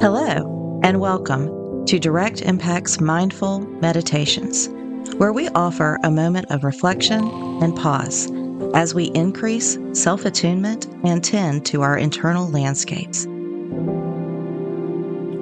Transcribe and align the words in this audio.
Hello, 0.00 0.80
and 0.82 0.98
welcome 0.98 1.84
to 1.84 1.98
Direct 1.98 2.40
Impact's 2.40 3.02
Mindful 3.02 3.60
Meditations, 3.60 4.70
where 5.18 5.34
we 5.34 5.48
offer 5.50 5.98
a 6.02 6.10
moment 6.10 6.50
of 6.50 6.64
reflection 6.64 7.22
and 7.62 7.76
pause 7.76 8.32
as 8.72 8.94
we 8.94 9.08
increase 9.08 9.76
self 9.92 10.24
attunement 10.24 10.86
and 11.04 11.22
tend 11.22 11.66
to 11.66 11.82
our 11.82 11.98
internal 11.98 12.48
landscapes. 12.48 13.26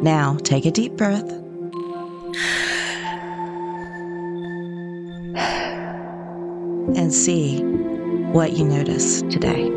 Now, 0.03 0.37
take 0.43 0.67
a 0.67 0.73
deep 0.73 0.97
breath. 0.97 1.31
And 6.97 7.15
see 7.15 7.61
what 8.33 8.55
you 8.55 8.65
notice 8.65 9.23
today. 9.23 9.71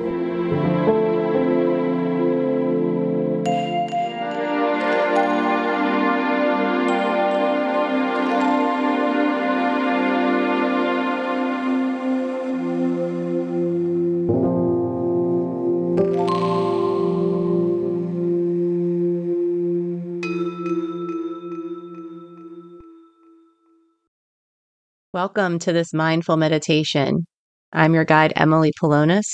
Welcome 25.24 25.60
to 25.60 25.72
this 25.72 25.94
mindful 25.94 26.36
meditation. 26.36 27.28
I'm 27.72 27.94
your 27.94 28.06
guide, 28.06 28.34
Emily 28.36 28.74
Polonis, 28.82 29.28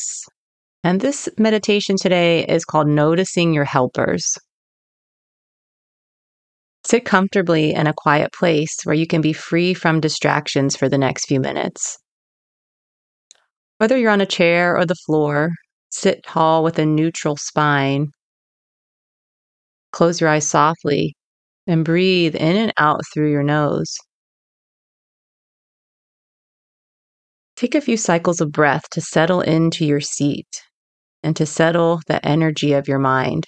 and 0.83 0.99
this 0.99 1.29
meditation 1.37 1.95
today 1.95 2.45
is 2.45 2.66
called 2.66 2.89
Noticing 2.89 3.53
Your 3.53 3.63
Helpers. 3.63 4.38
Sit 6.85 7.05
comfortably 7.05 7.73
in 7.73 7.88
a 7.88 7.94
quiet 7.95 8.33
place 8.33 8.75
where 8.83 8.95
you 8.95 9.07
can 9.07 9.21
be 9.21 9.31
free 9.31 9.73
from 9.73 10.02
distractions 10.02 10.75
for 10.75 10.89
the 10.89 10.97
next 10.97 11.25
few 11.25 11.39
minutes. 11.39 11.97
Whether 13.77 13.97
you're 13.97 14.11
on 14.11 14.19
a 14.19 14.25
chair 14.25 14.77
or 14.77 14.85
the 14.85 15.01
floor, 15.05 15.51
sit 15.89 16.22
tall 16.23 16.66
with 16.66 16.77
a 16.79 16.85
neutral 16.85 17.38
spine. 17.38 18.07
Close 19.94 20.19
your 20.19 20.31
eyes 20.31 20.45
softly 20.45 21.16
and 21.66 21.85
breathe 21.85 22.35
in 22.35 22.57
and 22.57 22.73
out 22.77 22.99
through 23.13 23.31
your 23.31 23.44
nose. 23.44 23.97
Take 27.58 27.73
a 27.73 27.81
few 27.81 27.97
cycles 27.97 28.39
of 28.39 28.52
breath 28.52 28.83
to 28.91 29.02
settle 29.02 29.41
into 29.41 29.83
your 29.83 30.00
seat 30.00 30.47
and 31.23 31.36
to 31.38 31.47
settle 31.47 32.02
the 32.05 32.23
energy 32.23 32.73
of 32.73 32.88
your 32.88 33.00
mind. 33.00 33.45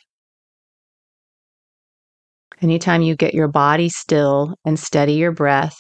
Anytime 2.60 3.04
you 3.04 3.16
get 3.16 3.36
your 3.36 3.48
body 3.48 3.88
still 3.88 4.56
and 4.66 4.80
steady 4.80 5.14
your 5.14 5.32
breath, 5.32 5.78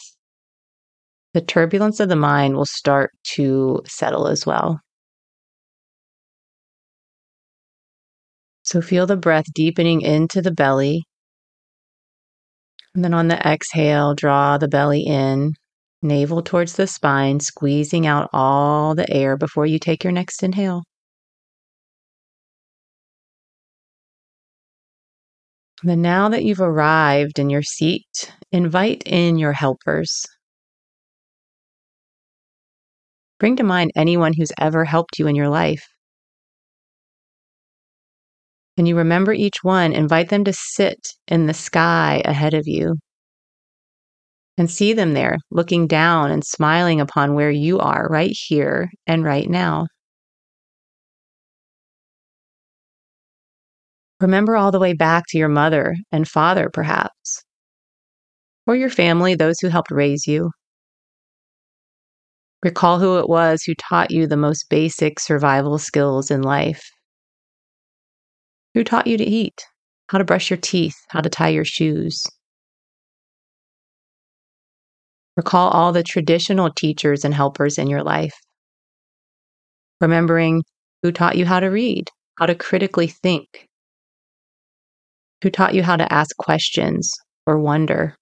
the 1.33 1.41
turbulence 1.41 1.99
of 1.99 2.07
the 2.07 2.15
mind 2.15 2.55
will 2.55 2.67
start 2.67 3.09
to 3.33 3.81
settle 3.87 4.27
as 4.27 4.45
well. 4.45 4.79
So 8.61 8.79
feel 8.79 9.07
the 9.07 9.17
breath 9.17 9.45
deepening 9.55 10.01
into 10.01 10.43
the 10.43 10.51
belly. 10.51 11.01
And 12.93 13.03
then 13.03 13.15
on 13.15 13.27
the 13.27 13.39
exhale, 13.39 14.13
draw 14.13 14.59
the 14.59 14.67
belly 14.67 15.01
in 15.01 15.53
navel 16.01 16.41
towards 16.41 16.73
the 16.73 16.87
spine, 16.87 17.39
squeezing 17.39 18.07
out 18.07 18.29
all 18.33 18.95
the 18.95 19.11
air 19.11 19.37
before 19.37 19.65
you 19.65 19.79
take 19.79 20.03
your 20.03 20.13
next 20.13 20.43
inhale. 20.43 20.83
Then, 25.83 26.01
now 26.01 26.29
that 26.29 26.43
you've 26.43 26.59
arrived 26.59 27.39
in 27.39 27.49
your 27.49 27.63
seat, 27.63 28.33
invite 28.51 29.03
in 29.05 29.37
your 29.37 29.53
helpers. 29.53 30.25
Bring 33.39 33.55
to 33.57 33.63
mind 33.63 33.91
anyone 33.95 34.33
who's 34.33 34.51
ever 34.59 34.83
helped 34.85 35.19
you 35.19 35.27
in 35.27 35.35
your 35.35 35.47
life. 35.49 35.87
When 38.75 38.85
you 38.85 38.97
remember 38.97 39.33
each 39.33 39.57
one, 39.61 39.93
invite 39.93 40.29
them 40.29 40.43
to 40.45 40.53
sit 40.53 40.99
in 41.27 41.47
the 41.47 41.53
sky 41.53 42.21
ahead 42.25 42.53
of 42.53 42.63
you 42.65 42.95
and 44.59 44.69
see 44.69 44.91
them 44.91 45.13
there, 45.13 45.37
looking 45.51 45.87
down 45.87 46.31
and 46.31 46.43
smiling 46.43 46.99
upon 46.99 47.33
where 47.33 47.49
you 47.49 47.79
are 47.79 48.07
right 48.09 48.35
here 48.47 48.91
and 49.07 49.23
right 49.23 49.49
now. 49.49 49.87
Remember 54.19 54.57
all 54.57 54.71
the 54.71 54.79
way 54.79 54.91
back 54.91 55.23
to 55.29 55.37
your 55.37 55.47
mother 55.47 55.95
and 56.11 56.27
father, 56.27 56.69
perhaps, 56.73 57.41
or 58.67 58.75
your 58.75 58.89
family, 58.89 59.33
those 59.33 59.59
who 59.61 59.69
helped 59.69 59.91
raise 59.91 60.27
you. 60.27 60.51
Recall 62.61 62.99
who 62.99 63.17
it 63.17 63.29
was 63.29 63.63
who 63.63 63.73
taught 63.75 64.11
you 64.11 64.27
the 64.27 64.35
most 64.35 64.65
basic 64.69 65.21
survival 65.21 65.77
skills 65.77 66.29
in 66.29 66.41
life. 66.41 66.83
Who 68.73 68.83
taught 68.83 69.07
you 69.07 69.17
to 69.17 69.23
eat, 69.23 69.63
how 70.09 70.17
to 70.17 70.25
brush 70.25 70.49
your 70.49 70.57
teeth, 70.57 70.97
how 71.11 71.21
to 71.21 71.29
tie 71.29 71.47
your 71.47 71.63
shoes. 71.63 72.25
Recall 75.39 75.69
all 75.69 75.93
the 75.93 76.03
traditional 76.03 76.69
teachers 76.69 77.23
and 77.23 77.33
helpers 77.33 77.77
in 77.77 77.87
your 77.87 78.03
life. 78.03 78.33
Remembering 80.01 80.63
who 81.01 81.13
taught 81.13 81.37
you 81.37 81.45
how 81.45 81.61
to 81.61 81.67
read, 81.67 82.09
how 82.37 82.45
to 82.45 82.55
critically 82.55 83.07
think, 83.07 83.47
who 85.41 85.49
taught 85.49 85.73
you 85.73 85.81
how 85.81 85.95
to 85.95 86.11
ask 86.11 86.35
questions 86.35 87.13
or 87.45 87.57
wonder. 87.57 88.17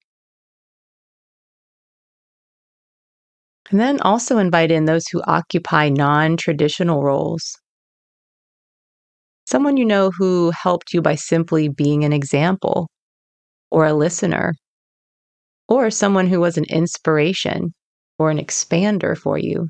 And 3.71 3.79
then 3.79 3.99
also 4.01 4.37
invite 4.37 4.69
in 4.69 4.85
those 4.85 5.07
who 5.11 5.23
occupy 5.23 5.89
non 5.89 6.37
traditional 6.37 7.01
roles. 7.01 7.57
Someone 9.47 9.77
you 9.77 9.85
know 9.85 10.11
who 10.11 10.51
helped 10.51 10.93
you 10.93 11.01
by 11.01 11.15
simply 11.15 11.67
being 11.67 12.03
an 12.03 12.13
example 12.13 12.87
or 13.71 13.87
a 13.87 13.93
listener 13.95 14.53
or 15.67 15.89
someone 15.89 16.27
who 16.27 16.39
was 16.39 16.57
an 16.57 16.65
inspiration 16.65 17.73
or 18.17 18.31
an 18.31 18.37
expander 18.37 19.17
for 19.17 19.37
you. 19.37 19.69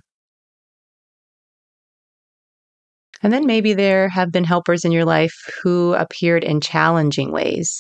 And 3.24 3.34
then 3.34 3.48
maybe 3.48 3.74
there 3.74 4.10
have 4.10 4.32
been 4.32 4.44
helpers 4.44 4.86
in 4.86 4.92
your 4.92 5.06
life 5.06 5.34
who 5.64 5.94
appeared 5.96 6.44
in 6.44 6.62
challenging 6.62 7.32
ways, 7.32 7.76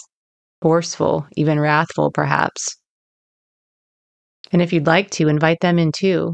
forceful, 0.61 1.27
even 1.35 1.59
wrathful, 1.59 2.11
perhaps. 2.11 2.75
And 4.51 4.61
if 4.61 4.73
you'd 4.73 4.87
like 4.87 5.11
to, 5.11 5.27
invite 5.27 5.59
them 5.61 5.77
in 5.77 5.91
too, 5.91 6.33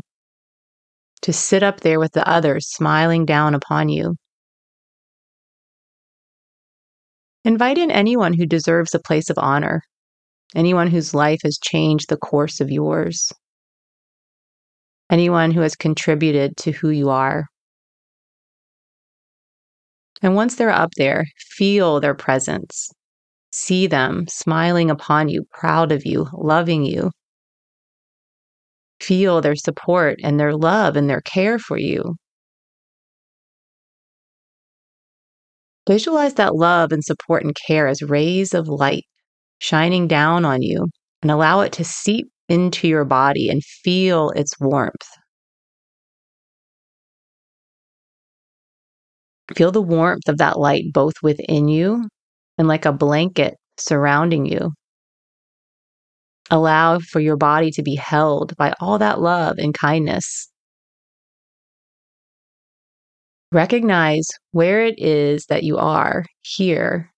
to 1.24 1.34
sit 1.34 1.64
up 1.64 1.82
there 1.82 2.00
with 2.00 2.14
the 2.14 2.28
others, 2.28 2.70
smiling 2.70 3.26
down 3.26 3.56
upon 3.56 3.90
you. 3.90 4.16
Invite 7.44 7.78
in 7.78 7.92
anyone 7.92 8.34
who 8.34 8.46
deserves 8.46 8.96
a 8.96 9.00
place 9.00 9.30
of 9.30 9.38
honor 9.38 9.82
anyone 10.56 10.88
whose 10.88 11.14
life 11.14 11.42
has 11.44 11.58
changed 11.58 12.10
the 12.10 12.18
course 12.18 12.60
of 12.62 12.72
yours, 12.72 13.32
anyone 15.10 15.52
who 15.52 15.62
has 15.62 15.76
contributed 15.76 16.58
to 16.58 16.72
who 16.72 16.90
you 16.90 17.10
are. 17.10 17.46
And 20.22 20.36
once 20.36 20.56
they're 20.56 20.70
up 20.70 20.92
there, 20.96 21.26
feel 21.38 22.00
their 22.00 22.16
presence. 22.16 22.90
See 23.52 23.88
them 23.88 24.26
smiling 24.28 24.90
upon 24.90 25.30
you, 25.30 25.46
proud 25.52 25.92
of 25.92 26.06
you, 26.06 26.28
loving 26.34 26.84
you. 26.84 27.12
Feel 29.00 29.42
their 29.42 29.56
support 29.56 30.20
and 30.24 30.40
their 30.40 30.56
love 30.56 30.96
and 30.96 31.10
their 31.10 31.22
care 31.22 31.60
for 31.60 31.78
you. 31.78 32.16
Visualize 35.88 36.36
that 36.36 36.56
love 36.56 36.92
and 36.92 37.04
support 37.04 37.44
and 37.44 37.56
care 37.68 37.88
as 37.88 38.02
rays 38.02 38.54
of 38.54 38.68
light 38.70 39.04
shining 39.64 40.10
down 40.10 40.44
on 40.44 40.62
you 40.62 40.86
and 41.22 41.32
allow 41.32 41.62
it 41.62 41.72
to 41.72 41.86
seep 41.86 42.28
into 42.50 42.86
your 42.86 43.06
body 43.06 43.50
and 43.50 43.64
feel 43.64 44.30
its 44.32 44.52
warmth. 44.60 45.08
Feel 49.56 49.72
the 49.72 49.82
warmth 49.82 50.28
of 50.28 50.38
that 50.40 50.60
light 50.60 50.92
both 50.92 51.14
within 51.24 51.70
you 51.70 52.10
and 52.58 52.68
like 52.68 52.84
a 52.84 52.92
blanket 52.92 53.54
surrounding 53.78 54.46
you. 54.46 54.72
Allow 56.52 57.00
for 57.00 57.22
your 57.22 57.38
body 57.38 57.72
to 57.72 57.82
be 57.82 57.96
held 57.96 58.58
by 58.58 58.74
all 58.82 58.98
that 58.98 59.22
love 59.22 59.58
and 59.60 59.74
kindness. 59.74 60.50
Recognize 63.54 64.28
where 64.52 64.84
it 64.84 64.96
is 64.98 65.46
that 65.46 65.64
you 65.64 65.78
are 65.78 66.26
here 66.42 67.13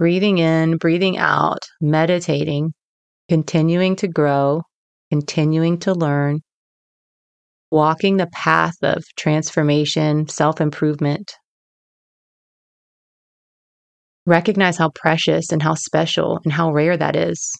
breathing 0.00 0.38
in, 0.38 0.78
breathing 0.78 1.18
out, 1.18 1.58
meditating, 1.82 2.72
continuing 3.28 3.94
to 3.94 4.08
grow, 4.08 4.62
continuing 5.12 5.78
to 5.78 5.92
learn, 5.92 6.40
walking 7.70 8.16
the 8.16 8.30
path 8.32 8.76
of 8.82 9.04
transformation, 9.18 10.26
self 10.26 10.58
improvement. 10.58 11.30
Recognize 14.24 14.78
how 14.78 14.88
precious 14.94 15.52
and 15.52 15.62
how 15.62 15.74
special 15.74 16.38
and 16.44 16.52
how 16.54 16.72
rare 16.72 16.96
that 16.96 17.14
is. 17.14 17.52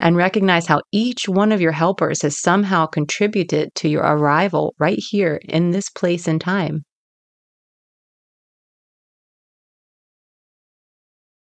And 0.00 0.16
recognize 0.16 0.68
how 0.68 0.80
each 0.90 1.28
one 1.28 1.52
of 1.52 1.60
your 1.60 1.72
helpers 1.72 2.22
has 2.22 2.40
somehow 2.40 2.86
contributed 2.86 3.74
to 3.74 3.90
your 3.90 4.04
arrival 4.04 4.74
right 4.78 4.98
here 4.98 5.38
in 5.46 5.70
this 5.70 5.90
place 5.90 6.26
and 6.26 6.40
time. 6.40 6.84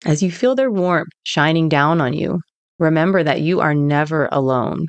As 0.05 0.23
you 0.23 0.31
feel 0.31 0.55
their 0.55 0.71
warmth 0.71 1.11
shining 1.23 1.67
down 1.69 1.99
on 1.99 2.13
you, 2.13 2.39
remember 2.79 3.23
that 3.23 3.41
you 3.41 3.59
are 3.59 3.73
never 3.73 4.27
alone. 4.31 4.87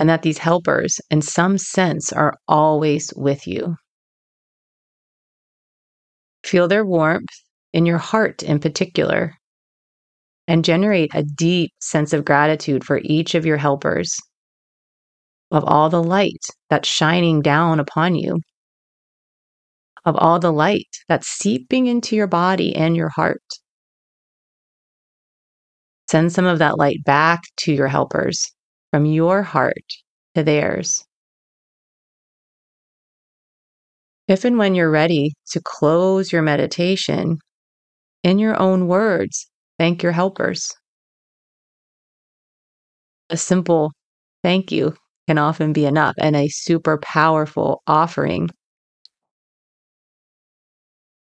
And 0.00 0.08
that 0.08 0.22
these 0.22 0.38
helpers, 0.38 1.00
in 1.10 1.22
some 1.22 1.58
sense, 1.58 2.12
are 2.12 2.34
always 2.48 3.12
with 3.16 3.46
you. 3.46 3.76
Feel 6.42 6.68
their 6.68 6.84
warmth 6.84 7.28
in 7.72 7.86
your 7.86 7.98
heart 7.98 8.42
in 8.42 8.58
particular, 8.58 9.34
and 10.46 10.64
generate 10.64 11.10
a 11.14 11.22
deep 11.22 11.72
sense 11.80 12.12
of 12.12 12.24
gratitude 12.24 12.84
for 12.84 13.00
each 13.04 13.34
of 13.34 13.46
your 13.46 13.56
helpers, 13.56 14.14
of 15.50 15.64
all 15.64 15.88
the 15.88 16.02
light 16.02 16.44
that's 16.70 16.88
shining 16.88 17.40
down 17.40 17.80
upon 17.80 18.14
you 18.14 18.38
of 20.04 20.16
all 20.16 20.38
the 20.38 20.52
light 20.52 20.88
that's 21.08 21.28
seeping 21.28 21.86
into 21.86 22.16
your 22.16 22.26
body 22.26 22.74
and 22.74 22.96
your 22.96 23.08
heart. 23.10 23.42
Send 26.08 26.32
some 26.32 26.44
of 26.44 26.58
that 26.58 26.78
light 26.78 27.02
back 27.04 27.42
to 27.58 27.72
your 27.72 27.88
helpers 27.88 28.52
from 28.90 29.06
your 29.06 29.42
heart 29.42 29.84
to 30.34 30.42
theirs. 30.42 31.04
If 34.28 34.44
and 34.44 34.58
when 34.58 34.74
you're 34.74 34.90
ready 34.90 35.32
to 35.50 35.60
close 35.62 36.32
your 36.32 36.42
meditation, 36.42 37.38
in 38.22 38.38
your 38.38 38.60
own 38.60 38.88
words, 38.88 39.50
thank 39.78 40.02
your 40.02 40.12
helpers. 40.12 40.72
A 43.30 43.36
simple 43.36 43.92
thank 44.42 44.72
you 44.72 44.94
can 45.26 45.38
often 45.38 45.72
be 45.72 45.84
enough 45.84 46.14
and 46.18 46.36
a 46.36 46.48
super 46.48 46.98
powerful 46.98 47.82
offering 47.86 48.48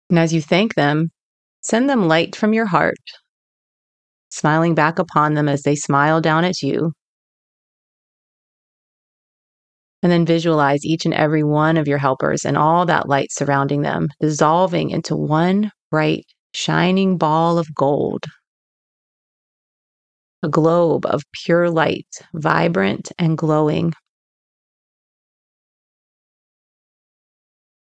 and 0.09 0.17
as 0.17 0.33
you 0.33 0.41
thank 0.41 0.75
them, 0.75 1.09
send 1.61 1.89
them 1.89 2.07
light 2.07 2.35
from 2.35 2.53
your 2.53 2.65
heart, 2.65 2.97
smiling 4.31 4.75
back 4.75 4.99
upon 4.99 5.33
them 5.33 5.47
as 5.47 5.61
they 5.61 5.75
smile 5.75 6.21
down 6.21 6.43
at 6.43 6.61
you. 6.61 6.93
And 10.01 10.11
then 10.11 10.25
visualize 10.25 10.85
each 10.85 11.05
and 11.05 11.13
every 11.13 11.43
one 11.43 11.75
of 11.75 11.87
your 11.87 11.97
helpers 11.97 12.45
and 12.45 12.57
all 12.57 12.85
that 12.85 13.09
light 13.09 13.31
surrounding 13.31 13.81
them, 13.81 14.07
dissolving 14.21 14.91
into 14.91 15.15
one 15.15 15.71
bright, 15.91 16.25
shining 16.53 17.17
ball 17.17 17.57
of 17.57 17.67
gold. 17.75 18.23
A 20.41 20.47
globe 20.47 21.05
of 21.05 21.23
pure 21.43 21.69
light, 21.69 22.07
vibrant 22.33 23.11
and 23.19 23.37
glowing, 23.37 23.93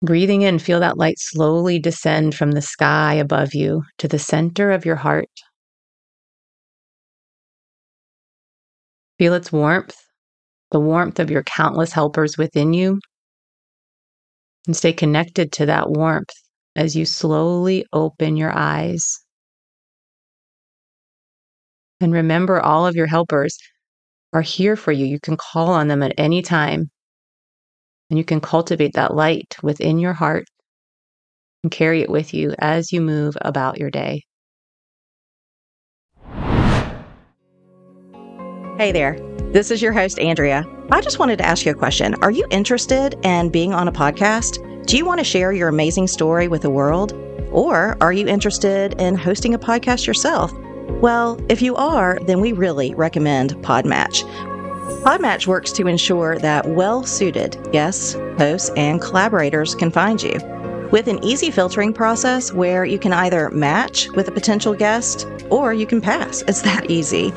Breathing 0.04 0.42
in, 0.42 0.60
feel 0.60 0.82
that 0.82 0.98
light 0.98 1.18
slowly 1.18 1.80
descend 1.80 2.36
from 2.36 2.52
the 2.52 2.62
sky 2.62 3.14
above 3.14 3.54
you 3.54 3.84
to 4.00 4.08
the 4.10 4.20
center 4.20 4.72
of 4.72 4.86
your 4.86 4.98
heart. 4.98 5.30
Feel 9.18 9.34
its 9.34 9.50
warmth, 9.54 9.96
the 10.72 10.80
warmth 10.82 11.20
of 11.20 11.32
your 11.32 11.44
countless 11.44 11.94
helpers 11.94 12.38
within 12.38 12.74
you. 12.74 13.00
And 14.68 14.76
stay 14.76 14.92
connected 14.92 15.54
to 15.54 15.66
that 15.68 15.90
warmth 15.90 16.32
as 16.76 16.98
you 16.98 17.06
slowly 17.06 17.86
open 17.94 18.36
your 18.36 18.52
eyes. 18.52 19.20
And 22.02 22.12
remember, 22.12 22.60
all 22.60 22.86
of 22.86 22.98
your 22.98 23.08
helpers 23.08 23.58
are 24.34 24.42
here 24.42 24.76
for 24.76 24.92
you. 24.92 25.06
You 25.06 25.22
can 25.22 25.38
call 25.38 25.70
on 25.70 25.88
them 25.88 26.04
at 26.04 26.14
any 26.18 26.42
time. 26.42 26.90
And 28.14 28.18
you 28.20 28.24
can 28.24 28.42
cultivate 28.42 28.94
that 28.94 29.16
light 29.16 29.56
within 29.64 29.98
your 29.98 30.14
heart 30.14 30.46
and 31.64 31.72
carry 31.72 32.04
it 32.04 32.12
with 32.12 32.32
you 32.32 32.54
as 32.60 32.92
you 32.92 33.02
move 33.02 33.36
about 33.42 33.80
your 33.80 33.90
day. 33.90 34.22
Hey 38.78 38.92
there. 38.92 39.18
This 39.52 39.72
is 39.72 39.82
your 39.82 39.94
host, 39.94 40.20
Andrea. 40.20 40.64
I 40.92 41.02
just 41.02 41.18
wanted 41.18 41.40
to 41.40 41.46
ask 41.48 41.66
you 41.66 41.72
a 41.72 41.76
question. 41.76 42.14
Are 42.22 42.30
you 42.30 42.46
interested 42.52 43.16
in 43.24 43.50
being 43.50 43.74
on 43.74 43.88
a 43.88 43.92
podcast? 43.92 44.86
Do 44.86 44.96
you 44.96 45.08
want 45.08 45.20
to 45.20 45.24
share 45.24 45.52
your 45.52 45.70
amazing 45.70 46.06
story 46.06 46.48
with 46.48 46.62
the 46.62 46.70
world? 46.70 47.14
Or 47.52 47.98
are 48.00 48.14
you 48.14 48.28
interested 48.28 48.94
in 49.02 49.16
hosting 49.16 49.56
a 49.56 49.60
podcast 49.60 50.06
yourself? 50.06 50.54
Well, 51.02 51.44
if 51.50 51.64
you 51.64 51.76
are, 51.78 52.20
then 52.28 52.42
we 52.42 52.52
really 52.52 52.94
recommend 52.94 53.56
Podmatch. 53.64 54.24
Podmatch 55.04 55.48
works 55.48 55.72
to 55.74 55.88
ensure 55.88 56.38
that 56.40 56.66
well 56.68 57.04
suited 57.04 57.58
guests, 57.72 58.14
hosts, 58.38 58.70
and 58.76 59.02
collaborators 59.02 59.76
can 59.76 59.92
find 59.92 60.22
you. 60.22 60.40
With 60.92 61.08
an 61.08 61.24
easy 61.24 61.52
filtering 61.52 61.94
process 61.94 62.54
where 62.54 62.84
you 62.86 63.00
can 63.00 63.14
either 63.14 63.50
match 63.50 64.10
with 64.10 64.28
a 64.28 64.32
potential 64.32 64.74
guest 64.74 65.26
or 65.50 65.74
you 65.74 65.88
can 65.88 66.02
pass. 66.02 66.44
It's 66.48 66.62
that 66.64 66.92
easy. 66.92 67.34